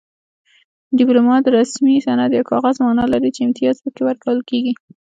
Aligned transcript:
ډیپلوما 0.97 1.35
د 1.43 1.47
رسمي 1.57 1.95
سند 2.05 2.31
یا 2.37 2.43
کاغذ 2.51 2.75
مانا 2.85 3.05
لري 3.13 3.29
چې 3.35 3.41
امتیاز 3.47 3.75
پکې 3.83 4.01
ورکول 4.09 4.37
کیږي 4.49 4.73